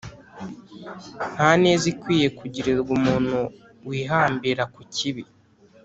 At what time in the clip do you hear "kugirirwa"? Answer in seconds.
2.37-2.89